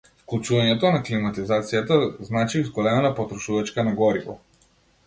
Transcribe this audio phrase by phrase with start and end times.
[0.21, 1.99] Вклучувањето на климатизацијата
[2.31, 4.41] значи зголемена потрошувачка на гориво.